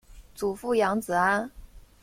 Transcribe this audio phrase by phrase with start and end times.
[0.33, 1.47] 祖父杨子安。